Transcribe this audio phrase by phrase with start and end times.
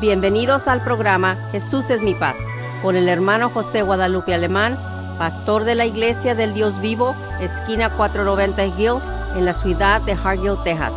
[0.00, 2.36] Bienvenidos al programa Jesús es mi paz
[2.82, 4.76] con el hermano José Guadalupe Alemán,
[5.16, 9.00] pastor de la Iglesia del Dios Vivo, esquina 490 Hill,
[9.36, 10.92] en la ciudad de Hargill, Texas.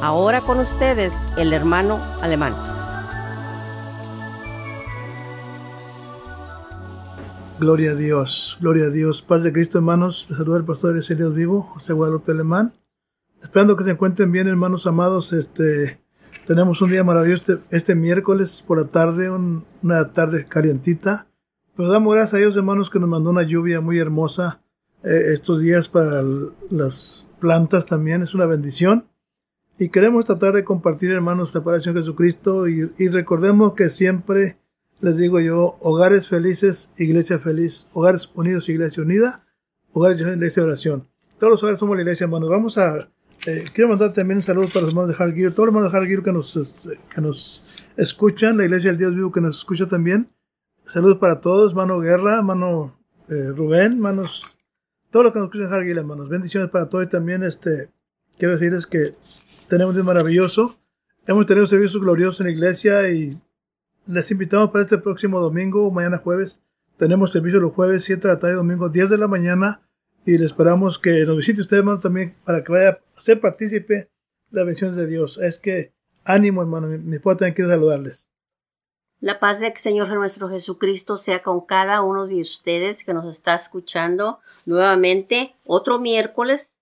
[0.00, 2.54] Ahora con ustedes el hermano Alemán.
[7.60, 9.20] Gloria a Dios, gloria a Dios.
[9.20, 10.26] Paz de Cristo, hermanos.
[10.30, 12.72] Les saluda el pastor de Dios Vivo, José Guadalupe Alemán.
[13.42, 15.34] Esperando que se encuentren bien, hermanos amados.
[15.34, 16.01] Este,
[16.46, 21.26] tenemos un día maravilloso este, este miércoles por la tarde, una tarde calientita.
[21.76, 24.60] Pero damos gracias a Dios, hermanos, que nos mandó una lluvia muy hermosa
[25.04, 26.22] eh, estos días para
[26.70, 28.22] las plantas también.
[28.22, 29.06] Es una bendición.
[29.78, 32.68] Y queremos tratar de compartir, hermanos, la palabra de Jesucristo.
[32.68, 34.58] Y, y recordemos que siempre
[35.00, 39.44] les digo yo, hogares felices, iglesia feliz, hogares unidos, iglesia unida,
[39.92, 41.08] hogares de iglesia de oración.
[41.38, 42.50] Todos los hogares somos la iglesia, hermanos.
[42.50, 43.08] Vamos a
[43.46, 45.98] eh, quiero mandar también un saludo para los hermanos de Hargir, todos los hermanos de
[45.98, 49.86] Hargir que nos, este, que nos escuchan, la iglesia del Dios vivo que nos escucha
[49.86, 50.30] también.
[50.86, 52.96] Saludos para todos, mano Guerra, mano
[53.28, 54.58] eh, Rubén, manos,
[55.10, 56.28] todos los que nos escuchan Hargir, hermanos.
[56.28, 57.90] Bendiciones para todos y también este,
[58.38, 59.14] quiero decirles que
[59.68, 60.78] tenemos un maravilloso.
[61.26, 63.40] Hemos tenido servicios gloriosos en la iglesia y
[64.06, 66.62] les invitamos para este próximo domingo, mañana jueves.
[66.96, 69.80] Tenemos servicio los jueves 7 de la tarde, domingo 10 de la mañana
[70.24, 73.94] y le esperamos que nos visite usted, hermano, también para que vaya a ser partícipe
[73.94, 74.10] de
[74.50, 75.38] las bendiciones de Dios.
[75.38, 75.92] Es que
[76.24, 78.28] ánimo, hermano, mi, mi también quiere saludarles.
[79.22, 83.54] La paz del Señor nuestro Jesucristo sea con cada uno de ustedes que nos está
[83.54, 86.72] escuchando nuevamente otro miércoles,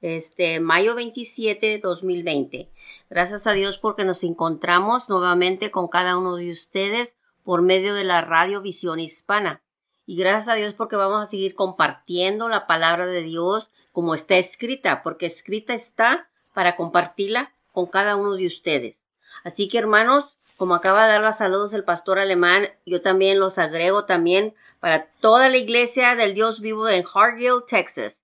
[0.00, 2.70] este mayo 27, 2020.
[3.10, 8.04] Gracias a Dios porque nos encontramos nuevamente con cada uno de ustedes por medio de
[8.04, 9.60] la radio Visión Hispana.
[10.08, 14.38] Y gracias a Dios porque vamos a seguir compartiendo la palabra de Dios como está
[14.38, 19.02] escrita, porque escrita está para compartirla con cada uno de ustedes.
[19.44, 23.58] Así que hermanos, como acaba de dar los saludos el pastor alemán, yo también los
[23.58, 28.18] agrego también para toda la iglesia del Dios vivo en Hargill, Texas.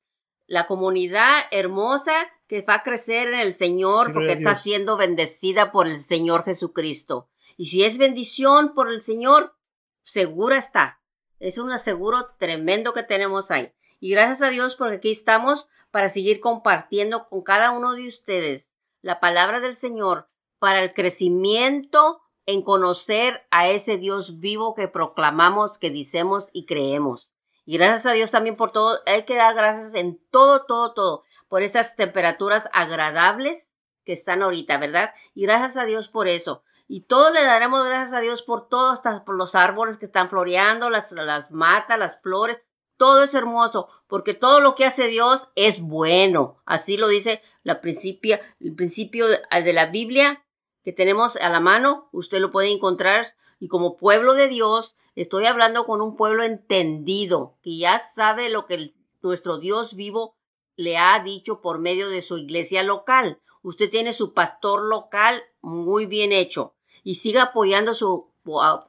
[0.47, 2.14] La comunidad hermosa
[2.48, 7.28] que va a crecer en el Señor porque está siendo bendecida por el Señor Jesucristo.
[7.58, 9.54] Y si es bendición por el Señor,
[10.03, 11.03] segura está
[11.40, 13.72] es un aseguro tremendo que tenemos ahí.
[14.00, 18.68] Y gracias a Dios porque aquí estamos para seguir compartiendo con cada uno de ustedes
[19.02, 20.28] la palabra del Señor
[20.58, 27.32] para el crecimiento en conocer a ese Dios vivo que proclamamos, que decimos y creemos.
[27.64, 31.24] Y gracias a Dios también por todo, hay que dar gracias en todo, todo, todo,
[31.48, 33.68] por esas temperaturas agradables
[34.04, 35.14] que están ahorita, ¿verdad?
[35.34, 36.62] Y gracias a Dios por eso.
[36.86, 40.90] Y todo le daremos gracias a Dios por todos por los árboles que están floreando,
[40.90, 42.58] las, las matas, las flores.
[42.96, 46.62] Todo es hermoso, porque todo lo que hace Dios es bueno.
[46.66, 50.44] Así lo dice la principia, el principio de la Biblia
[50.84, 52.08] que tenemos a la mano.
[52.12, 53.26] Usted lo puede encontrar.
[53.58, 58.66] Y como pueblo de Dios, estoy hablando con un pueblo entendido, que ya sabe lo
[58.66, 60.36] que nuestro Dios vivo
[60.76, 63.40] le ha dicho por medio de su iglesia local.
[63.62, 66.73] Usted tiene su pastor local muy bien hecho
[67.04, 68.32] y siga apoyando su,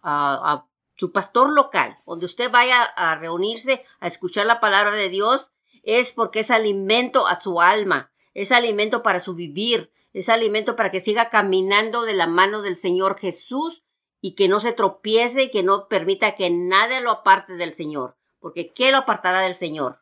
[0.04, 0.66] a,
[0.96, 5.52] su pastor local, donde usted vaya a reunirse a escuchar la palabra de Dios,
[5.84, 10.90] es porque es alimento a su alma, es alimento para su vivir, es alimento para
[10.90, 13.84] que siga caminando de la mano del Señor Jesús
[14.22, 18.16] y que no se tropiece y que no permita que nada lo aparte del Señor,
[18.40, 20.00] porque ¿qué lo apartará del Señor?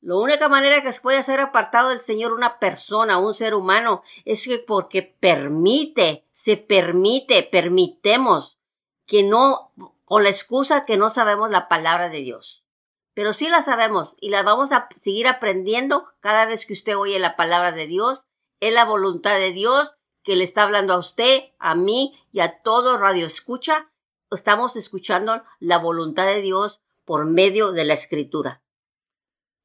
[0.00, 4.02] La única manera que se puede ser apartado del Señor una persona, un ser humano,
[4.24, 8.56] es que porque permite, se permite, permitemos
[9.04, 9.72] que no,
[10.04, 12.62] con la excusa que no sabemos la palabra de Dios.
[13.14, 17.18] Pero sí la sabemos y la vamos a seguir aprendiendo cada vez que usted oye
[17.18, 18.22] la palabra de Dios.
[18.60, 22.62] Es la voluntad de Dios que le está hablando a usted, a mí y a
[22.62, 23.90] todo radio escucha.
[24.30, 28.62] Estamos escuchando la voluntad de Dios por medio de la escritura.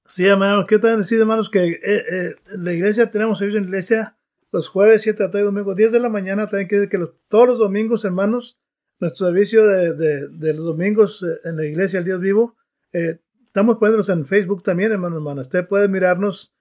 [0.08, 4.18] Sí, hermanos, quiero también decir, hermanos, que eh, eh, la iglesia, tenemos servicio iglesia
[4.52, 6.48] los jueves, 7 de la tarde, domingo, 10 de la mañana.
[6.48, 8.60] También quiero decir que los, todos los domingos, hermanos,
[9.00, 12.56] nuestro servicio de, de, los domingos eh, en la iglesia, el Dios vivo,
[12.92, 15.42] estamos poniéndonos en Facebook también, hermano, hermano.
[15.42, 16.54] Usted puede mirarnos.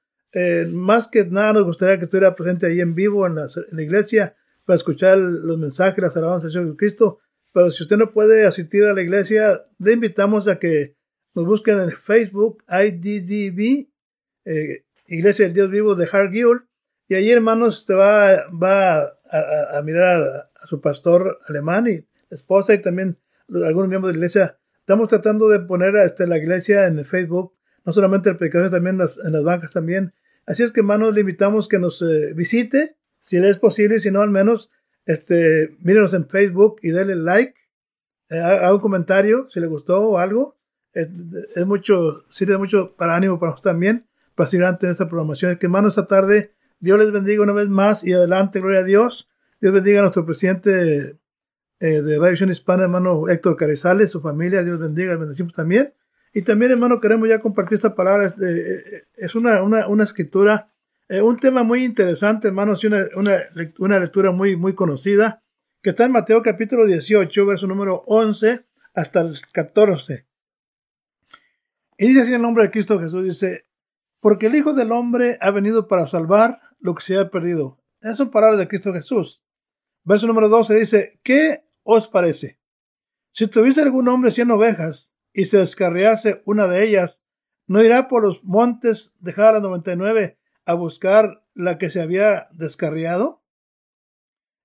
[0.72, 3.48] más que nada, nos gustaría que estuviera presente ahí en vivo en la,
[3.82, 7.18] iglesia para escuchar los mensajes, las alabanzas de Cristo.
[7.52, 10.96] Pero si usted no puede asistir a la iglesia, le invitamos a que
[11.34, 13.88] nos busquen en Facebook, IDDB,
[14.44, 16.62] eh, Iglesia del Dios Vivo de Hargill,
[17.10, 22.80] y ahí, hermanos, usted va, va a, mirar a, su pastor alemán y esposa y
[22.80, 23.18] también
[23.48, 24.58] algunos miembros de la iglesia.
[24.78, 27.52] Estamos tratando de poner este, la iglesia en el Facebook,
[27.84, 30.14] no solamente el predicador, también en las bancas también.
[30.46, 34.22] Así es que, hermanos, le invitamos que nos eh, visite, si es posible, si no,
[34.22, 34.70] al menos
[35.04, 37.54] este, mírenos en Facebook y denle like,
[38.28, 40.60] eh, haga un comentario si le gustó o algo.
[40.92, 41.08] Es,
[41.66, 44.06] mucho, sirve mucho para ánimo para nosotros también,
[44.36, 45.56] para seguir adelante en esta programación.
[45.56, 49.30] Que hermano, esta tarde, Dios les bendiga una vez más y adelante, gloria a Dios.
[49.60, 51.16] Dios bendiga a nuestro presidente
[51.78, 55.92] eh, de Radio Hispana, hermano Héctor Carrizales, su familia, Dios bendiga, bendecimos también.
[56.32, 58.34] Y también, hermano, queremos ya compartir esta palabra.
[58.42, 60.70] Eh, es una, una, una escritura
[61.10, 65.42] eh, un tema muy interesante, hermanos, una, una, lectura muy, muy conocida,
[65.82, 70.24] que está en Mateo capítulo 18, verso número 11 hasta el 14.
[71.98, 73.66] Y dice así en el nombre de Cristo Jesús, dice,
[74.20, 77.78] porque el Hijo del Hombre ha venido para salvar lo que se ha perdido.
[78.00, 79.42] Esas son palabras de Cristo Jesús.
[80.04, 82.58] Verso número 12 dice, ¿qué os parece?
[83.30, 87.22] Si tuviese algún hombre cien ovejas y se descarriase una de ellas,
[87.66, 91.90] ¿no irá por los montes, dejar a las noventa y nueve a buscar la que
[91.90, 93.42] se había descarriado?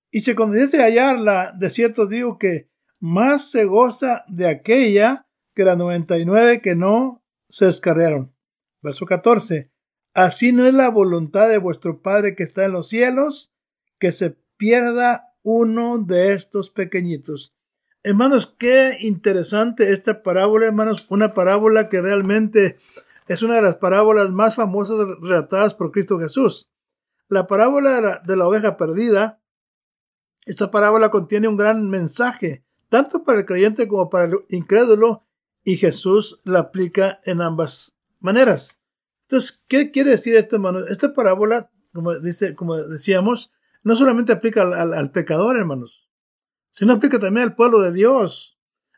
[0.09, 2.69] Y si cuando hallarla, de cierto digo que
[2.99, 8.33] más se goza de aquella que la 99 que no se descarriaron.
[8.81, 9.71] Verso 14.
[10.15, 13.51] Así no es la voluntad de vuestro Padre que está en los cielos,
[13.99, 17.53] que se pierda uno de estos pequeñitos.
[18.01, 22.77] Hermanos, qué interesante esta parábola, hermanos, una parábola que realmente
[23.27, 26.69] es una de las parábolas más famosas relatadas por Cristo Jesús.
[27.27, 29.41] La parábola de la, oveja perdida,
[30.45, 35.23] esta parábola contiene un gran mensaje, tanto para el creyente como para el incrédulo,
[35.65, 38.79] y Jesús la aplica en ambas maneras.
[39.27, 40.85] Entonces, ¿qué quiere decir esto, hermanos?
[40.89, 43.51] Esta parábola, como, dice, como decíamos,
[43.83, 46.09] no solamente aplica al, al pecador, hermanos,
[46.71, 48.55] sino aplica también al pueblo de Dios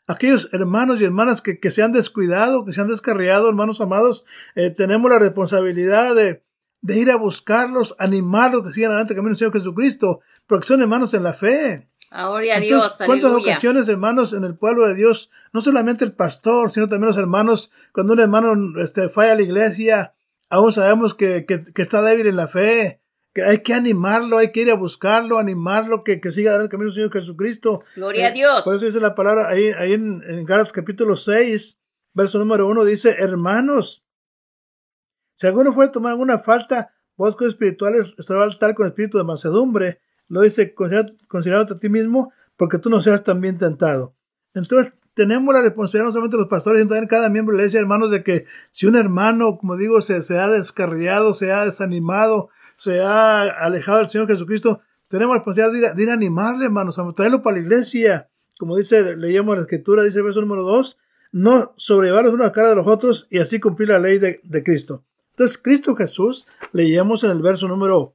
[0.08, 4.24] aquellos hermanos y hermanas que, se han descuidado, que se han descarriado, hermanos amados,
[4.56, 6.42] eh, tenemos la responsabilidad de,
[6.82, 11.22] ir a buscarlos, animarlos que sigan adelante camino del Señor Jesucristo, porque son hermanos en
[11.22, 11.88] la fe.
[12.10, 12.96] Ahora a Dios.
[13.04, 17.18] ¿Cuántas ocasiones, hermanos, en el pueblo de Dios, no solamente el pastor, sino también los
[17.18, 20.14] hermanos, cuando un hermano este, falla a la iglesia,
[20.50, 23.00] aún sabemos que, que, que está débil en la fe,
[23.34, 26.94] hay que animarlo, hay que ir a buscarlo, animarlo, que, que siga el camino del
[26.94, 27.84] Señor Jesucristo.
[27.94, 28.62] Gloria a eh, Dios.
[28.62, 31.78] Por eso dice la palabra ahí, ahí en, en Gálatas capítulo 6,
[32.14, 34.04] verso número 1, dice, hermanos,
[35.34, 39.24] si alguno fuera a tomar alguna falta, vos con espirituales estará tal con espíritu de
[39.24, 44.14] mansedumbre, lo dice, considerándote a ti mismo, porque tú no seas también tentado.
[44.52, 47.80] Entonces, tenemos la responsabilidad no solamente los pastores, sino también cada miembro de la iglesia,
[47.80, 53.00] hermanos, de que si un hermano, como digo, se, ha descarriado, se ha desanimado, se
[53.00, 57.42] ha alejado del Señor Jesucristo, tenemos la responsabilidad de ir, a animarle, hermanos, a traerlo
[57.42, 58.28] para la iglesia.
[58.60, 60.96] Como dice, leíamos la escritura, dice el verso número 2,
[61.32, 65.02] no sobrellevarlos uno a cara de los otros y así cumplir la ley de, Cristo.
[65.30, 68.14] Entonces, Cristo Jesús, leíamos en el verso número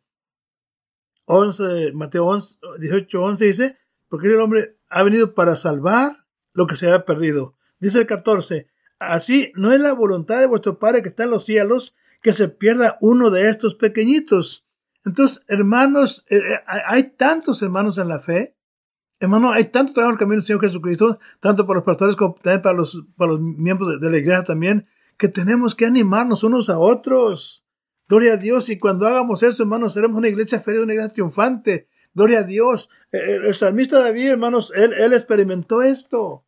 [1.25, 3.77] 11, Mateo 11, 18, 11, dice,
[4.07, 6.22] porque el hombre ha venido para salvar
[6.53, 7.55] lo que se había perdido.
[7.79, 8.67] Dice el 14,
[8.99, 12.47] así no es la voluntad de vuestro Padre que está en los cielos, que se
[12.47, 14.65] pierda uno de estos pequeñitos.
[15.05, 18.55] Entonces, hermanos, eh, eh, hay tantos hermanos en la fe.
[19.19, 22.35] Hermano, hay tanto trabajo en el camino del Señor Jesucristo, tanto para los pastores como
[22.35, 26.69] también para los, para los miembros de, la iglesia también, que tenemos que animarnos unos
[26.69, 27.65] a otros.
[28.07, 28.69] Gloria a Dios.
[28.69, 31.87] Y cuando hagamos eso, hermanos, seremos una iglesia feliz, una iglesia triunfante.
[32.13, 32.89] Gloria a Dios.
[33.11, 36.42] Eh, el, salmista David, hermanos, él experimentó esto.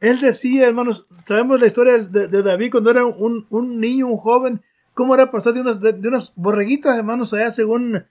[0.00, 4.62] Él decía, hermanos, sabemos la historia de, David cuando era un, un, niño, un joven,
[4.92, 8.06] cómo era pastor de unas, de, unas borreguitas, hermanos, allá según eh,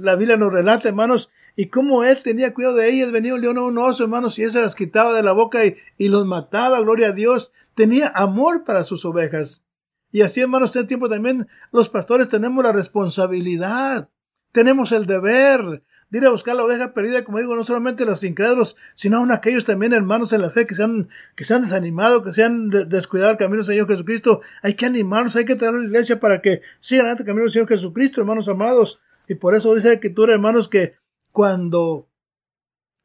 [0.00, 3.58] la Biblia nos relata, hermanos, y cómo él tenía cuidado de ellas, venía un león
[3.58, 6.24] o un oso, hermanos, y él se las quitaba de la boca y, y los
[6.24, 9.64] mataba, gloria a Dios, tenía amor para sus ovejas.
[10.12, 14.08] Y así, hermanos, en el tiempo también los pastores tenemos la responsabilidad,
[14.52, 18.76] tenemos el deber de a buscar la oveja perdida, como digo, no solamente los incrédulos,
[18.94, 22.22] sino aún aquellos también hermanos en la fe que se han, que se han desanimado,
[22.22, 24.40] que se han descuidado el camino del Señor Jesucristo.
[24.62, 27.52] Hay que animarlos, hay que traer a la iglesia para que sigan el camino del
[27.52, 29.00] Señor Jesucristo, hermanos amados.
[29.28, 30.94] Y por eso dice la Escritura, hermanos, que
[31.30, 32.08] cuando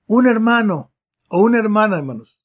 [0.07, 0.93] un hermano
[1.27, 2.39] o una hermana, hermanos,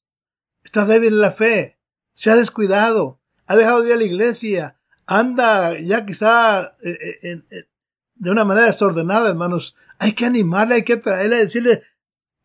[0.63, 1.77] está débil en la fe,
[2.11, 4.75] se ha descuidado, ha dejado de ir a la iglesia,
[5.05, 7.65] anda ya quizá eh, eh,
[8.15, 11.83] de una manera desordenada, hermanos, hay que animarle, hay que traerle, decirle,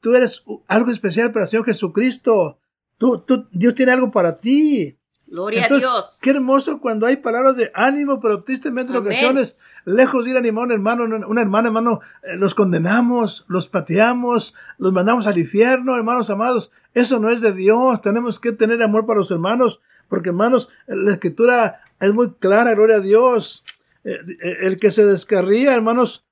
[0.00, 2.58] tú eres algo especial para el Señor Jesucristo.
[2.99, 4.99] Tú, tú, Dios tiene algo para ti.
[5.26, 6.16] Gloria a Dios.
[6.20, 10.40] Qué hermoso cuando hay palabras de ánimo, pero tristemente en ocasiones, lejos de ir a
[10.40, 15.38] animar a un hermano, una hermana, hermano, eh, los condenamos, los pateamos, los mandamos al
[15.38, 16.73] infierno, hermanos amados.
[16.92, 18.02] Eso no es de Dios.
[18.02, 22.96] Tenemos que tener amor para los hermanos, porque hermanos, la escritura es muy clara, gloria
[22.96, 23.64] a Dios.
[24.04, 26.25] Eh, eh, el que se descarría, hermanos,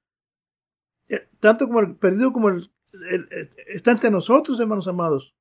[1.43, 2.71] tanto como el perdido como el,
[3.67, 5.35] está entre nosotros, hermanos amados.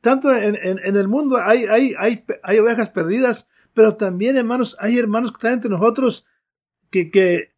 [0.00, 5.30] Tanto en, el mundo hay, hay, hay, hay, ovejas perdidas, pero también, hermanos, hay hermanos
[5.30, 6.24] que están entre nosotros
[6.90, 7.52] que, que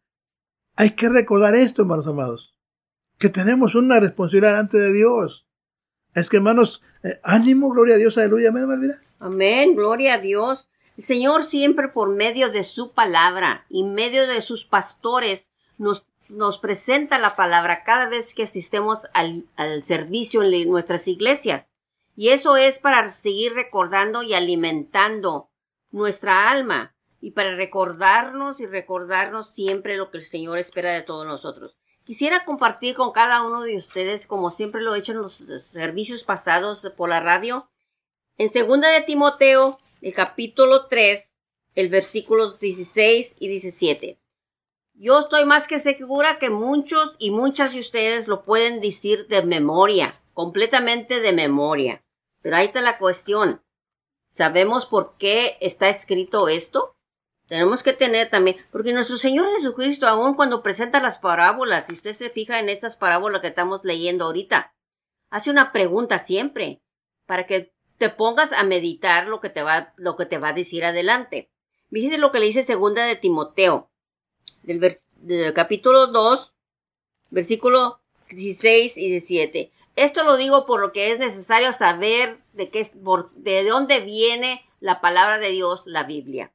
[0.75, 2.53] hay que recordar esto, hermanos amados,
[3.17, 5.47] que tenemos una responsabilidad ante Dios.
[6.13, 10.67] Es que, hermanos, eh, ánimo, gloria a Dios, aleluya, amén, Amén, gloria a Dios.
[10.97, 15.47] El Señor siempre por medio de su palabra y medio de sus pastores
[15.77, 19.45] nos, nos presenta la palabra cada vez que asistemos al,
[19.83, 21.67] servicio en nuestras iglesias.
[22.15, 25.49] Y eso es para seguir recordando y alimentando
[25.91, 31.25] nuestra alma y para recordarnos y recordarnos siempre lo que el Señor espera de todos
[31.25, 31.75] nosotros.
[32.03, 36.23] Quisiera compartir con cada uno de ustedes, como siempre lo he hecho en los servicios
[36.23, 37.69] pasados por la radio,
[38.37, 41.27] en segunda de Timoteo, el capítulo 3,
[41.73, 44.19] el versículos 16 y 17.
[44.97, 49.43] Yo estoy más que segura que muchos y muchas de ustedes lo pueden decir de
[49.43, 52.01] memoria, completamente de memoria.
[52.41, 53.61] Pero ahí está la cuestión.
[54.29, 56.95] ¿Sabemos por qué está escrito esto?
[57.47, 62.13] Tenemos que tener también, porque nuestro Señor Jesucristo, aun cuando presenta las parábolas, si usted
[62.13, 64.73] se fija en estas parábolas que estamos leyendo ahorita,
[65.29, 66.81] hace una pregunta siempre,
[67.25, 70.53] para que te pongas a meditar lo que te va, lo que te va a
[70.53, 71.51] decir adelante.
[71.91, 73.91] Fíjese lo que le dice segunda de Timoteo,
[74.65, 76.53] del, del capítulo 2,
[77.29, 79.71] versículo 16 y 17.
[79.95, 82.91] Esto lo digo por lo que es necesario saber de qué,
[83.35, 86.51] de dónde viene la palabra de Dios, la Biblia.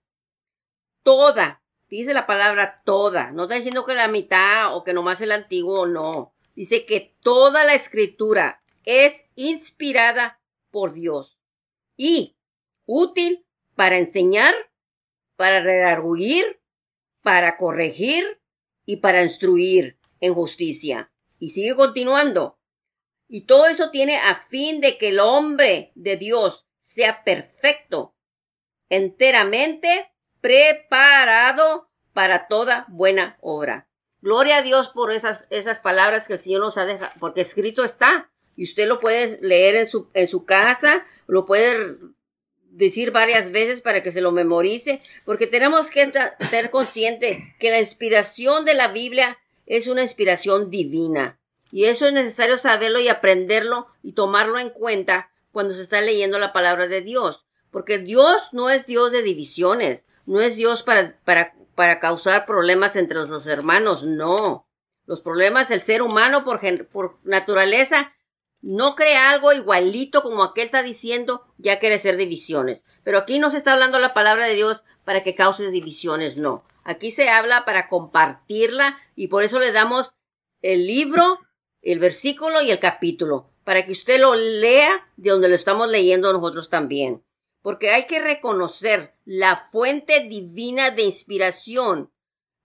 [1.02, 5.32] Toda, dice la palabra toda, no está diciendo que la mitad o que nomás el
[5.32, 6.34] antiguo, no.
[6.54, 10.40] Dice que toda la escritura es inspirada
[10.70, 11.38] por Dios
[11.96, 12.36] y
[12.84, 14.54] útil para enseñar,
[15.36, 16.59] para redarguir,
[17.22, 18.40] para corregir
[18.84, 21.12] y para instruir en justicia.
[21.38, 22.60] Y sigue continuando
[23.32, 28.16] y todo eso tiene a fin de que el hombre de Dios sea perfecto,
[28.88, 30.10] enteramente
[30.40, 33.88] preparado para toda buena obra.
[34.20, 37.84] Gloria a Dios por esas, esas palabras que el Señor nos ha dejado, porque escrito
[37.84, 38.32] está.
[38.56, 41.98] Y usted lo puede leer en su, en su casa, lo puede
[42.70, 46.10] decir varias veces para que se lo memorice, porque tenemos que
[46.50, 51.38] ser conscientes que la inspiración de la Biblia es una inspiración divina.
[51.72, 56.38] Y eso es necesario saberlo y aprenderlo y tomarlo en cuenta cuando se está leyendo
[56.38, 57.44] la palabra de Dios.
[57.70, 62.96] Porque Dios no es Dios de divisiones, no es Dios para, para, para causar problemas
[62.96, 64.66] entre los hermanos, no.
[65.06, 68.12] Los problemas, el ser humano por, por naturaleza
[68.62, 72.82] no crea algo igualito como aquel está diciendo, ya quiere ser divisiones.
[73.04, 76.64] Pero aquí no se está hablando la palabra de Dios para que cause divisiones, no.
[76.84, 80.12] Aquí se habla para compartirla y por eso le damos
[80.62, 81.38] el libro
[81.82, 86.32] el versículo y el capítulo, para que usted lo lea de donde lo estamos leyendo
[86.32, 87.24] nosotros también.
[87.62, 92.10] Porque hay que reconocer la fuente divina de inspiración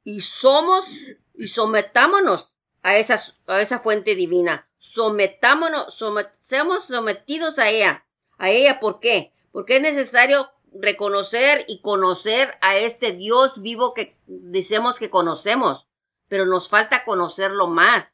[0.03, 0.85] y somos
[1.33, 2.49] y sometámonos
[2.81, 4.69] a a esa fuente divina.
[4.93, 5.97] Sometámonos,
[6.41, 8.05] seamos sometidos a ella.
[8.37, 9.33] A ella, ¿por qué?
[9.51, 15.87] Porque es necesario reconocer y conocer a este Dios vivo que decimos que conocemos,
[16.27, 18.13] pero nos falta conocerlo más.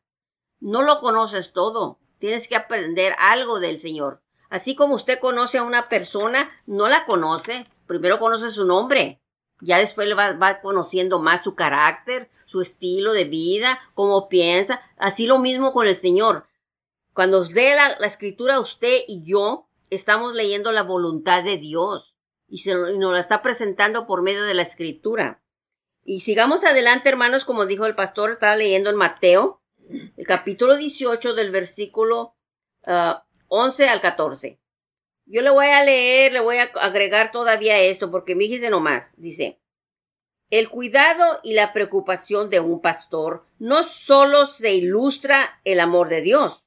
[0.59, 1.99] No lo conoces todo.
[2.19, 4.21] Tienes que aprender algo del Señor.
[4.49, 7.67] Así como usted conoce a una persona, no la conoce.
[7.87, 9.21] Primero conoce su nombre.
[9.59, 14.81] Ya después le va, conociendo más su carácter, su estilo de vida, cómo piensa.
[14.97, 16.45] Así lo mismo con el Señor.
[17.13, 22.15] Cuando os dé la, escritura usted y yo, estamos leyendo la voluntad de Dios.
[22.47, 25.41] Y, se, y nos la está presentando por medio de la escritura.
[26.03, 29.61] Y sigamos adelante, hermanos, como dijo el pastor, estaba leyendo en Mateo,
[30.17, 32.35] el capítulo 18 del versículo
[33.47, 34.59] 11 ah, al 14.
[35.25, 39.05] Yo le voy a leer, le voy a agregar todavía esto, porque no nomás.
[39.15, 39.61] Dice,
[40.49, 46.21] el cuidado y la preocupación de un pastor no solo se ilustra el amor de
[46.21, 46.63] Dios,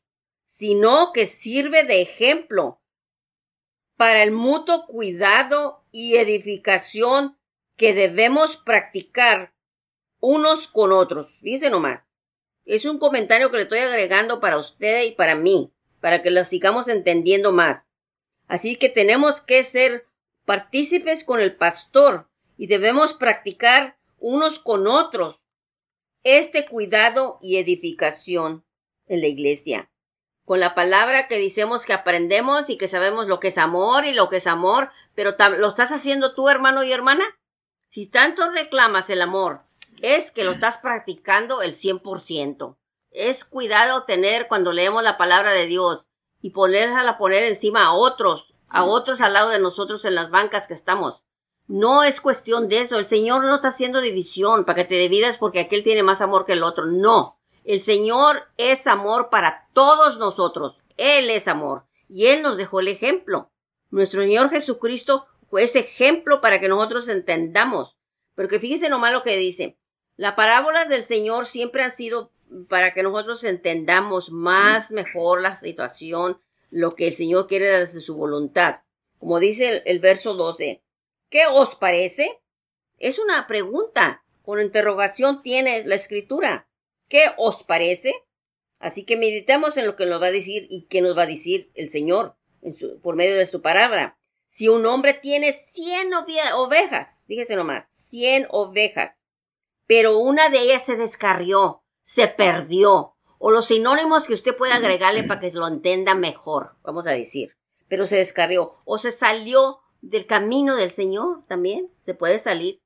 [0.55, 2.81] sino que sirve de ejemplo
[3.97, 7.37] para el mutuo cuidado y edificación
[7.77, 9.53] que debemos practicar
[10.21, 11.37] unos con otros.
[11.43, 12.05] Dice nomás.
[12.65, 16.45] Es un comentario que le estoy agregando para usted y para mí, para que lo
[16.45, 17.85] sigamos entendiendo más.
[18.47, 20.07] Así que tenemos que ser
[20.45, 25.41] partícipes con el pastor y debemos practicar unos con otros
[26.23, 28.65] este cuidado y edificación
[29.09, 29.91] en la iglesia.
[30.45, 34.13] Con la palabra que decimos que aprendemos y que sabemos lo que es amor y
[34.13, 37.25] lo que es amor, pero ¿lo estás haciendo tú, hermano y hermana?
[37.91, 39.63] Si tanto reclamas el amor
[40.03, 42.77] es que lo estás practicando el 100%.
[43.11, 46.05] es cuidado tener cuando leemos la palabra de Dios
[46.43, 50.67] y ponerla poner encima a otros, a otros al lado de nosotros en las bancas
[50.67, 51.23] que estamos.
[51.67, 52.99] No es cuestión de eso.
[52.99, 56.45] El Señor no está haciendo división para que te dividas porque aquel tiene más amor
[56.45, 56.87] que el otro.
[56.87, 57.39] No.
[57.65, 60.77] El Señor es amor para todos nosotros.
[60.99, 61.85] Él es amor.
[62.11, 63.51] Y Él nos dejó el ejemplo.
[63.91, 67.97] Nuestro Señor Jesucristo fue ese ejemplo para que nosotros entendamos.
[68.35, 69.79] Pero que fíjense nomás lo que dice.
[70.17, 72.31] Las parábolas del Señor siempre han sido
[72.69, 76.39] para que nosotros entendamos más mejor la situación,
[76.71, 78.81] lo que el Señor quiere desde su voluntad.
[79.19, 80.83] Como dice el, el verso 12.
[81.31, 82.41] ¿Qué os parece?
[82.99, 84.23] Es una pregunta.
[84.43, 86.69] Con interrogación tiene la escritura.
[87.09, 88.15] ¿Qué os parece?
[88.79, 91.27] Así que meditemos en lo que nos va a decir y qué nos va a
[91.27, 92.37] decir el Señor
[93.03, 94.19] por medio de su palabra.
[94.51, 99.17] Si un hombre tiene cien ovejas, fíjese nomás, cien ovejas,
[99.87, 105.25] pero una de ellas se descarrió, se perdió, o los sinónimos que usted puede agregarle
[105.25, 107.57] para que lo entienda mejor, vamos a decir,
[107.89, 112.81] pero se descarrió, o se salió del camino del Señor también, se puede salir.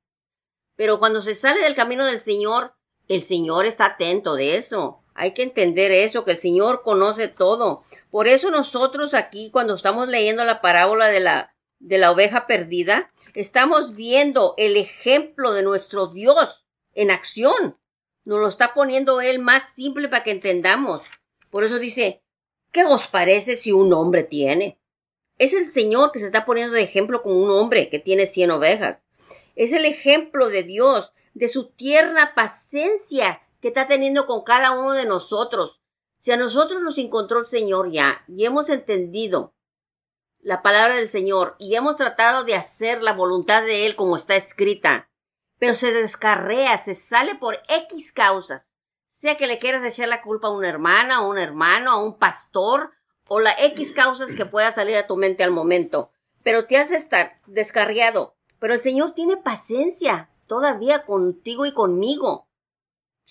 [0.75, 2.73] Pero cuando se sale del camino del Señor,
[3.09, 5.01] el Señor está atento de eso.
[5.15, 7.83] Hay que entender eso, que el Señor conoce todo.
[8.09, 13.11] Por eso nosotros aquí, cuando estamos leyendo la parábola de la, de la oveja perdida,
[13.33, 16.63] estamos viendo el ejemplo de nuestro Dios
[16.93, 17.77] en acción.
[18.23, 21.01] Nos lo está poniendo Él más simple para que entendamos.
[21.49, 22.21] Por eso dice,
[22.71, 24.79] ¿qué os parece si un hombre tiene?
[25.39, 28.51] Es el Señor que se está poniendo de ejemplo con un hombre que tiene cien
[28.51, 29.01] ovejas.
[29.55, 34.91] Es el ejemplo de Dios de su tierna paciencia que está teniendo con cada uno
[34.91, 35.79] de nosotros.
[36.17, 39.53] Si a nosotros nos encontró el Señor ya y hemos entendido
[40.41, 44.35] la palabra del Señor y hemos tratado de hacer la voluntad de Él como está
[44.35, 45.09] escrita,
[45.59, 48.67] pero se descarrea, se sale por X causas,
[49.17, 52.17] sea que le quieras echar la culpa a una hermana, a un hermano, a un
[52.17, 52.91] pastor,
[53.29, 56.11] o la X causas que pueda salir a tu mente al momento,
[56.43, 58.35] pero te has estar descarriado.
[58.59, 62.49] Pero el Señor tiene paciencia, todavía contigo y conmigo,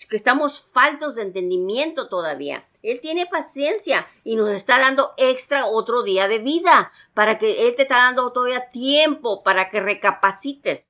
[0.09, 2.67] que estamos faltos de entendimiento todavía.
[2.83, 7.75] Él tiene paciencia y nos está dando extra otro día de vida para que Él
[7.75, 10.89] te está dando todavía tiempo para que recapacites.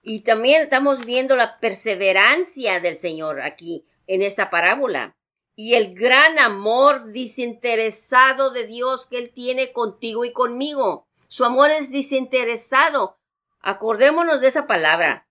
[0.00, 5.16] Y también estamos viendo la perseverancia del Señor aquí en esta parábola
[5.56, 11.08] y el gran amor desinteresado de Dios que Él tiene contigo y conmigo.
[11.26, 13.18] Su amor es desinteresado.
[13.58, 15.25] Acordémonos de esa palabra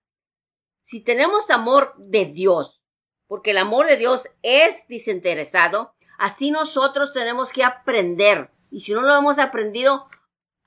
[0.86, 2.80] si tenemos amor de Dios,
[3.26, 8.52] porque el amor de Dios es desinteresado, así nosotros tenemos que aprender.
[8.70, 10.08] Y si no lo hemos aprendido,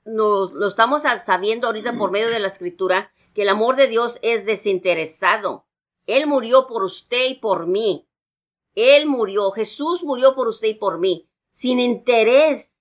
[0.04, 4.18] no, lo estamos sabiendo ahorita por medio de la escritura, que el amor de Dios
[4.20, 5.66] es desinteresado.
[6.06, 8.06] Él murió por usted y por mí.
[8.74, 12.76] Él murió, Jesús murió por usted y por mí, sin interés,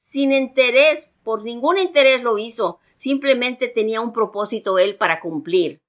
[0.00, 5.82] sin interés, por ningún interés lo hizo, simplemente tenía un propósito Él para cumplir.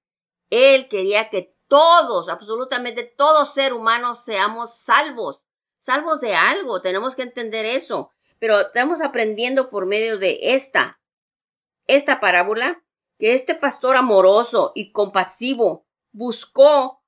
[0.50, 5.40] Él quería que todos, absolutamente todos ser humanos seamos salvos,
[5.86, 8.12] salvos de algo, tenemos que entender eso.
[8.40, 11.00] Pero estamos aprendiendo por medio de esta,
[11.88, 12.84] esta parábola,
[13.20, 17.04] que este pastor amoroso y compasivo buscó,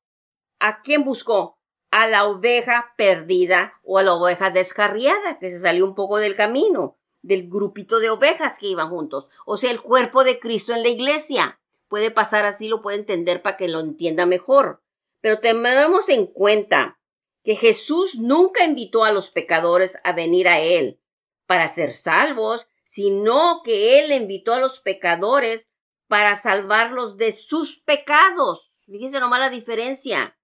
[0.59, 1.57] ¿a quién buscó?
[1.89, 6.35] A la oveja perdida o a la oveja descarriada que se salió un poco del
[6.35, 10.83] camino, del grupito de ovejas que iban juntos, o sea, el cuerpo de Cristo en
[10.83, 11.60] la iglesia
[11.91, 14.81] puede pasar así, lo puede entender para que lo entienda mejor.
[15.19, 17.01] Pero tenemos en cuenta
[17.43, 21.01] que Jesús nunca invitó a los pecadores a venir a Él
[21.47, 25.67] para ser salvos, sino que Él invitó a los pecadores
[26.07, 28.71] para salvarlos de sus pecados.
[28.85, 30.37] Fíjense nomás la diferencia.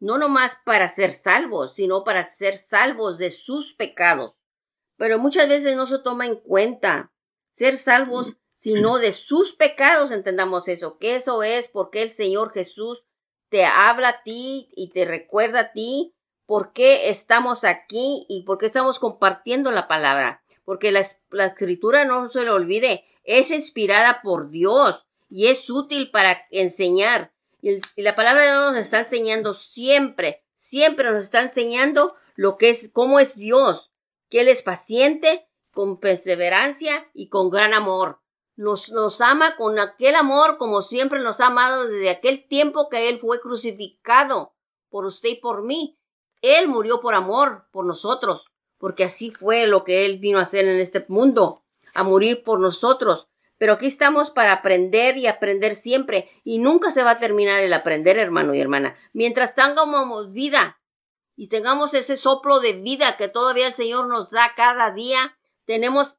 [0.00, 4.34] No nomás para ser salvos, sino para ser salvos de sus pecados.
[4.98, 7.10] Pero muchas veces no se toma en cuenta.
[7.56, 13.04] Ser salvos sino de sus pecados, entendamos eso, que eso es porque el Señor Jesús
[13.48, 18.58] te habla a ti y te recuerda a ti por qué estamos aquí y por
[18.58, 20.42] qué estamos compartiendo la palabra.
[20.64, 21.06] Porque la,
[21.46, 27.32] escritura, no se lo olvide, es inspirada por Dios y es útil para enseñar.
[27.62, 32.58] Y, y la palabra de Dios nos está enseñando siempre, siempre nos está enseñando lo
[32.58, 33.90] que es, cómo es Dios,
[34.28, 38.20] que Él es paciente, con perseverancia y con gran amor
[38.58, 43.20] nos, ama con aquel amor como siempre nos ha amado desde aquel tiempo que Él
[43.20, 44.52] fue crucificado
[44.90, 45.96] por usted y por mí.
[46.42, 48.44] Él murió por amor, por nosotros,
[48.76, 51.62] porque así fue lo que Él vino a hacer en este mundo,
[51.94, 53.28] a morir por nosotros.
[53.58, 57.72] Pero aquí estamos para aprender y aprender siempre, y nunca se va a terminar el
[57.72, 58.96] aprender, hermano y hermana.
[59.12, 60.80] Mientras tengamos vida,
[61.36, 66.16] y tengamos ese soplo de vida que todavía el Señor nos da cada día, tenemos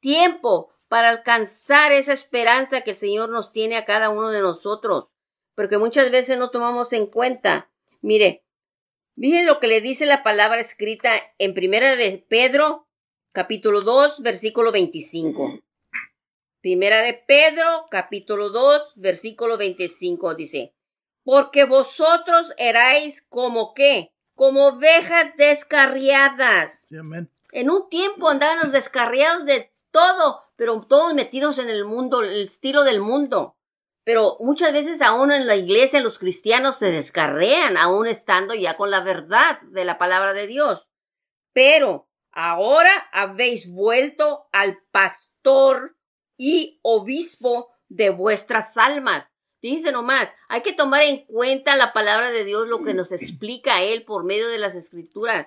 [0.00, 5.08] tiempo para alcanzar esa esperanza que el Señor nos tiene a cada uno de nosotros,
[5.54, 7.70] porque muchas veces no tomamos en cuenta.
[8.00, 8.44] Mire,
[9.14, 12.88] miren lo que le dice la palabra escrita en Primera de Pedro,
[13.32, 15.60] capítulo 2, versículo 25.
[16.60, 20.74] Primera de Pedro, capítulo 2, versículo 25 dice,
[21.22, 26.72] porque vosotros erais como qué, como ovejas descarriadas.
[27.52, 32.82] En un tiempo andábamos descarriados de todo, pero todos metidos en el mundo, el estilo
[32.82, 33.56] del mundo.
[34.02, 38.90] Pero muchas veces aún en la iglesia los cristianos se descarrean, aún estando ya con
[38.90, 40.88] la verdad de la palabra de Dios.
[41.52, 45.96] Pero ahora habéis vuelto al pastor
[46.36, 49.30] y obispo de vuestras almas.
[49.62, 53.82] Dice nomás, hay que tomar en cuenta la palabra de Dios, lo que nos explica
[53.82, 55.46] Él por medio de las escrituras.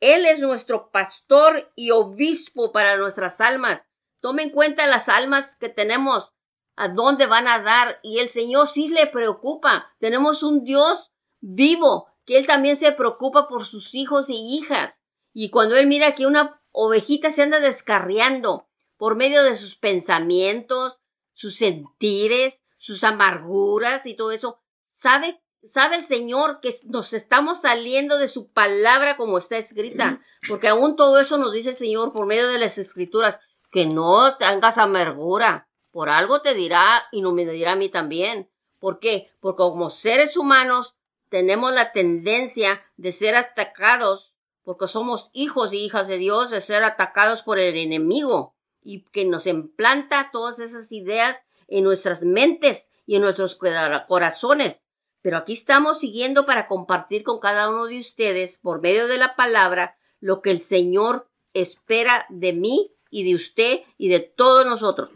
[0.00, 3.82] Él es nuestro pastor y obispo para nuestras almas.
[4.22, 6.32] Tome en cuenta las almas que tenemos,
[6.76, 7.98] a dónde van a dar.
[8.04, 9.92] Y el Señor sí le preocupa.
[9.98, 14.94] Tenemos un Dios vivo, que Él también se preocupa por sus hijos y hijas.
[15.34, 21.00] Y cuando Él mira que una ovejita se anda descarriando por medio de sus pensamientos,
[21.34, 24.60] sus sentires, sus amarguras y todo eso,
[24.94, 30.68] sabe sabe el Señor que nos estamos saliendo de su palabra como está escrita, porque
[30.68, 33.38] aún todo eso nos dice el Señor por medio de las escrituras
[33.72, 35.68] que no tengas amargura.
[35.90, 38.50] Por algo te dirá y no me dirá a mí también.
[38.78, 39.30] ¿Por qué?
[39.40, 40.94] Porque como seres humanos
[41.28, 46.84] tenemos la tendencia de ser atacados, porque somos hijos y hijas de Dios, de ser
[46.84, 53.16] atacados por el enemigo y que nos implanta todas esas ideas en nuestras mentes y
[53.16, 54.82] en nuestros corazones.
[55.22, 59.34] Pero aquí estamos siguiendo para compartir con cada uno de ustedes, por medio de la
[59.36, 65.10] palabra, lo que el Señor espera de mí y de usted y de todos nosotros.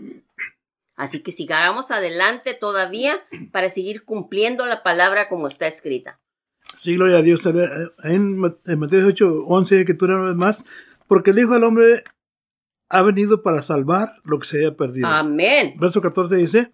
[0.95, 6.21] Así que sigamos adelante todavía para seguir cumpliendo la palabra como está escrita.
[6.77, 7.43] Sí, gloria a Dios.
[8.05, 10.65] En Mateo 8, 11, que tú una vez más,
[11.09, 12.05] porque el Hijo del Hombre
[12.89, 15.09] ha venido para salvar lo que se haya perdido.
[15.09, 15.75] Amén.
[15.79, 16.73] Verso 14 dice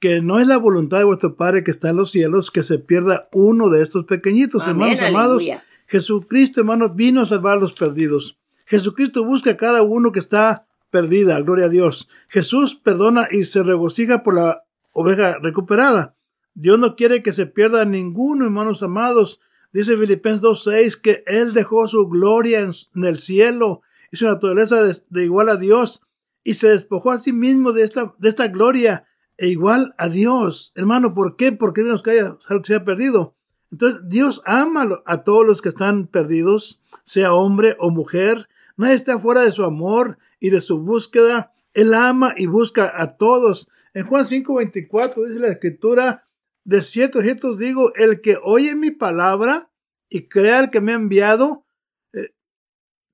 [0.00, 2.78] que no es la voluntad de vuestro Padre que está en los cielos que se
[2.78, 5.44] pierda uno de estos pequeñitos, hermanos amados.
[5.86, 8.39] Jesucristo, hermanos, vino a salvar a los perdidos.
[8.70, 12.08] Jesucristo busca a cada uno que está perdida, gloria a Dios.
[12.28, 16.14] Jesús perdona y se regocija por la oveja recuperada.
[16.54, 19.40] Dios no quiere que se pierda ninguno, hermanos amados.
[19.72, 25.24] Dice Filipenses 2.6 que Él dejó su gloria en, el cielo y su naturaleza de,
[25.24, 26.00] igual a Dios
[26.44, 29.04] y se despojó a sí mismo de esta, de esta gloria
[29.36, 30.70] e igual a Dios.
[30.76, 31.50] Hermano, ¿por qué?
[31.50, 33.34] Porque nos haya algo que se ha perdido.
[33.72, 38.46] Entonces, Dios ama a todos los que están perdidos, sea hombre o mujer.
[38.76, 41.52] Nadie está fuera de su amor y de su búsqueda.
[41.74, 43.68] Él ama y busca a todos.
[43.94, 46.26] En Juan 5:24 dice la escritura,
[46.64, 49.70] de cierto, cierto os digo, el que oye mi palabra
[50.08, 51.64] y crea el que me ha enviado,
[52.12, 52.34] eh,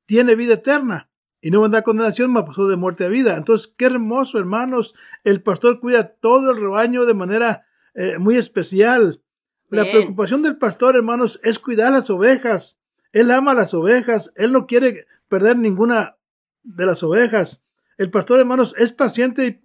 [0.06, 3.36] tiene vida eterna y no vendrá condenación, mas pasó de muerte a vida.
[3.36, 4.94] Entonces, qué hermoso, hermanos.
[5.22, 9.22] El pastor cuida todo el rebaño de manera eh, muy especial.
[9.68, 12.78] La preocupación del pastor, hermanos, es cuidar las ovejas.
[13.12, 14.32] Él ama las ovejas.
[14.36, 16.16] Él no quiere perder ninguna
[16.62, 17.62] de las ovejas.
[17.98, 19.60] El pastor, hermanos, es paciente y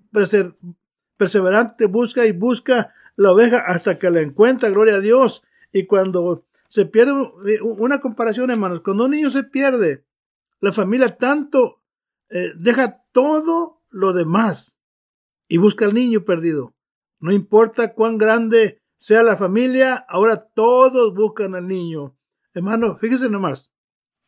[1.17, 5.43] perseverante, busca y busca la oveja hasta que la encuentra, gloria a Dios.
[5.71, 7.13] Y cuando se pierde
[7.61, 10.05] una comparación, hermanos, cuando un niño se pierde,
[10.59, 11.81] la familia tanto
[12.29, 14.77] eh, deja todo lo demás
[15.47, 16.73] y busca al niño perdido.
[17.19, 22.15] No importa cuán grande sea la familia, ahora todos buscan al niño.
[22.53, 23.70] Hermano, fíjese nomás,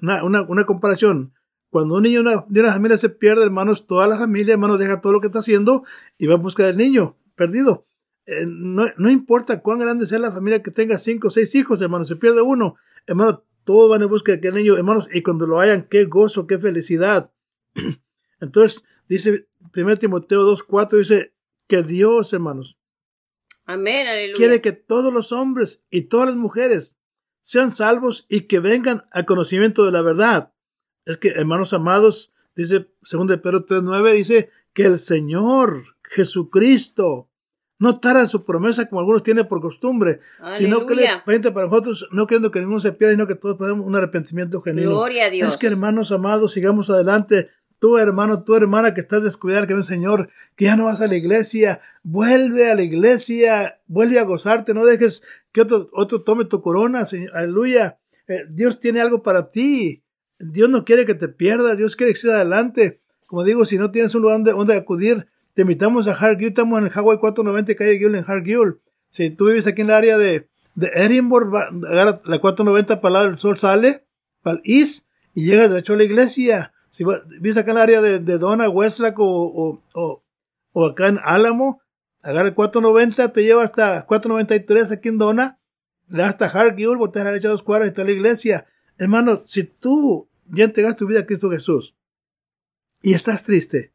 [0.04, 1.34] una, una comparación.
[1.70, 5.14] Cuando un niño de una familia se pierde, hermanos, toda la familia, hermanos, deja todo
[5.14, 5.84] lo que está haciendo
[6.20, 7.88] y va a buscar al niño perdido.
[8.26, 12.08] Eh, no, importa cuán grande sea la familia que tenga cinco o seis hijos, hermanos,
[12.08, 15.60] se pierde uno, hermano, todos van en busca de aquel niño, hermanos, y cuando lo
[15.60, 17.32] hayan, qué gozo, qué felicidad.
[18.40, 21.34] Entonces, dice 1 Timoteo 2.4, dice
[21.68, 22.78] que Dios, hermanos,
[23.66, 24.38] Amén, aleluya.
[24.38, 26.98] quiere que todos los hombres y todas las mujeres
[27.44, 30.50] sean salvos y que vengan al conocimiento de la verdad
[31.06, 37.30] es que, hermanos amados, dice 2 Pedro 3.9, dice que el Señor Jesucristo
[37.80, 40.22] no tarda su promesa como algunos tienen por costumbre,
[40.58, 43.86] sino que le para nosotros, no queriendo que ninguno se pierda, sino que todos podamos
[43.86, 44.92] un arrepentimiento genuino.
[44.92, 45.50] Gloria a Dios.
[45.50, 47.50] Es que, hermanos amados, sigamos adelante.
[47.80, 51.08] Tú, hermano, tu hermana que estás descuidada, que ven, Señor, que ya no vas a
[51.08, 55.22] la iglesia, vuelve a la iglesia, vuelve a gozarte, no dejes
[55.54, 58.00] que otro, otro tome tu corona, aleluya.
[58.28, 60.04] Eh, Dios tiene algo para ti.
[60.40, 63.02] Dios no quiere que te pierdas, Dios quiere que sigas adelante.
[63.28, 66.80] Como digo, si no tienes un lugar donde, donde acudir, te invitamos a Hargill, estamos
[66.80, 68.80] en el Highway 490, calle Gill en Hargill.
[69.10, 73.30] Si tú vives aquí en el área de, de Edinburgh, agarra la 490 para el
[73.30, 74.04] del sol sale,
[74.42, 76.74] para el east, y llegas de hecho a la iglesia.
[76.90, 77.04] Si
[77.40, 80.24] vives acá en el área de, de Donna, Westlack o, o,
[80.74, 81.82] o, acá en Álamo,
[82.24, 85.60] agarra el 490, te lleva hasta 493 aquí en Donna,
[86.10, 88.66] le das hasta Hargill, volteas a la derecha dos cuadras y está la iglesia.
[88.98, 91.96] Hermano, si tú ya entregaste tu vida a Cristo Jesús
[93.02, 93.94] y estás triste,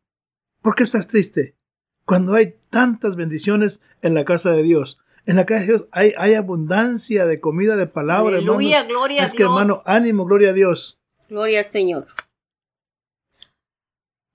[0.63, 1.57] ¿por qué estás triste?
[2.05, 5.01] Cuando hay tantas bendiciones en la casa de Dios.
[5.27, 9.35] En la casa de Dios hay, hay abundancia de comida, de palabra, Aleluya, gloria es
[9.35, 10.99] que, hermano, ánimo, gloria a Dios.
[11.29, 12.07] Gloria al Señor.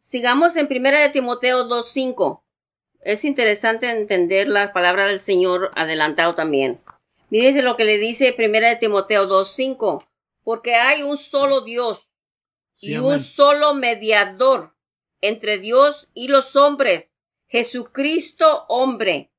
[0.01, 2.42] Sigamos en Primera de Timoteo 2.5.
[3.05, 6.81] Es interesante entender la palabra del Señor adelantado también.
[7.29, 10.05] Mírense lo que le dice Primera de Timoteo 2.5.
[10.43, 12.07] Porque hay un solo Dios
[12.79, 14.75] y un solo mediador
[15.21, 17.09] entre Dios y los hombres,
[17.47, 19.31] Jesucristo hombre,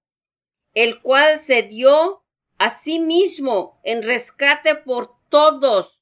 [0.72, 2.24] el cual se dio
[2.58, 6.00] a sí mismo en rescate por todos,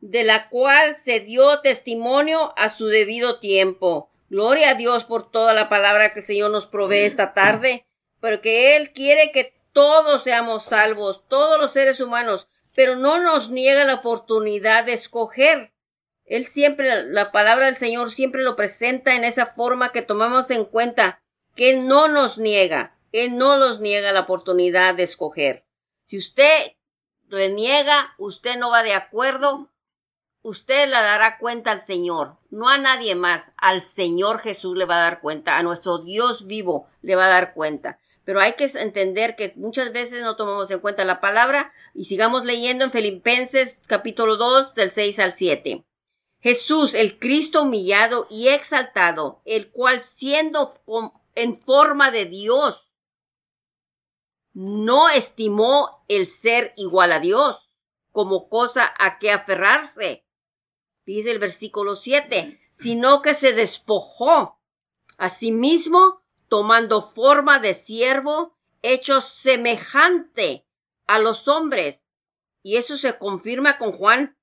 [0.00, 4.10] de la cual se dio testimonio a su debido tiempo.
[4.28, 7.86] Gloria a Dios por toda la palabra que el Señor nos provee esta tarde,
[8.20, 13.84] porque Él quiere que todos seamos salvos, todos los seres humanos, pero no nos niega
[13.84, 15.72] la oportunidad de escoger.
[16.24, 20.64] Él siempre, la palabra del Señor siempre lo presenta en esa forma que tomamos en
[20.64, 21.22] cuenta,
[21.54, 25.64] que Él no nos niega, Él no nos niega la oportunidad de escoger.
[26.06, 26.72] Si usted
[27.28, 29.70] reniega, usted no va de acuerdo,
[30.46, 34.96] usted la dará cuenta al Señor, no a nadie más, al Señor Jesús le va
[34.96, 37.98] a dar cuenta, a nuestro Dios vivo le va a dar cuenta.
[38.24, 42.44] Pero hay que entender que muchas veces no tomamos en cuenta la palabra y sigamos
[42.44, 45.84] leyendo en Filipenses capítulo 2 del 6 al 7.
[46.40, 50.80] Jesús, el Cristo humillado y exaltado, el cual siendo
[51.34, 52.88] en forma de Dios,
[54.52, 57.68] no estimó el ser igual a Dios
[58.12, 60.25] como cosa a que aferrarse,
[61.14, 64.60] dice el versículo 7, sino que se despojó
[65.16, 70.66] a sí mismo, tomando forma de siervo, hecho semejante
[71.06, 72.00] a los hombres.
[72.62, 74.36] Y eso se confirma con Juan,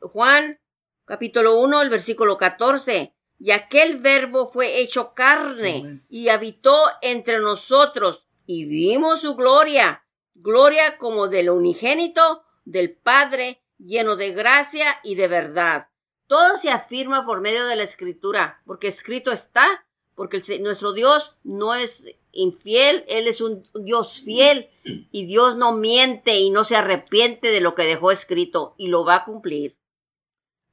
[0.00, 0.60] Juan
[1.04, 3.14] capítulo 1, el versículo 14.
[3.38, 10.96] Y aquel verbo fue hecho carne y habitó entre nosotros y vimos su gloria, gloria
[10.98, 15.88] como del unigénito del Padre, lleno de gracia y de verdad.
[16.26, 21.74] Todo se afirma por medio de la escritura, porque escrito está, porque nuestro Dios no
[21.74, 27.48] es infiel, Él es un Dios fiel y Dios no miente y no se arrepiente
[27.50, 29.76] de lo que dejó escrito y lo va a cumplir.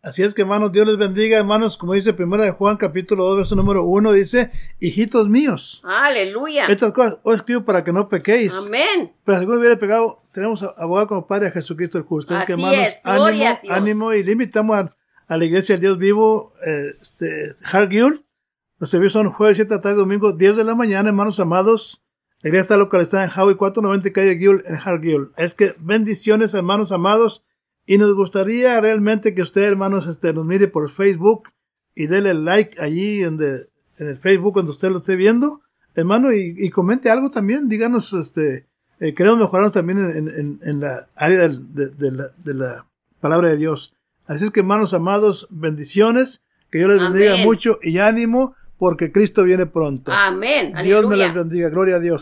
[0.01, 1.77] Así es que, hermanos, Dios les bendiga, hermanos.
[1.77, 5.81] Como dice Primera de Juan, capítulo 2, verso número 1, dice, hijitos míos.
[5.83, 6.67] Aleluya.
[6.67, 8.53] Estas cosas os escribo para que no pequéis.
[8.53, 9.11] Amén.
[9.25, 12.33] Pero si alguno hubiera pegado, tenemos abogado como Padre a Jesucristo el justo.
[12.33, 12.95] Así que, hermanos, es.
[13.03, 13.75] ánimo, Gloria a Dios.
[13.75, 14.13] ánimo.
[14.13, 14.91] Y le invitamos a,
[15.27, 18.23] a la iglesia del Dios vivo, eh, este, Hargill.
[18.77, 22.01] Los servicios son jueves 7 de la tarde, domingo 10 de la mañana, hermanos amados.
[22.41, 25.31] La iglesia está localizada en Howie 490 calle Gill en Hargill.
[25.35, 27.43] Es que bendiciones, hermanos amados.
[27.91, 31.49] Y nos gustaría realmente que usted, hermanos, este, nos mire por Facebook
[31.95, 33.65] y dele like allí en, de-
[33.97, 35.61] en el Facebook cuando usted lo esté viendo,
[35.95, 37.67] hermano, y, y comente algo también.
[37.67, 38.67] Díganos, este,
[38.99, 42.85] eh, queremos mejorarnos también en, en- en la área de, de la, de la
[43.21, 43.95] palabra de Dios.
[44.27, 47.45] Así es que, hermanos amados, bendiciones, que Dios les bendiga Amén.
[47.47, 50.11] mucho y ánimo, porque Cristo viene pronto.
[50.13, 50.73] Amén.
[50.83, 52.21] Dios me les bendiga, gloria a Dios.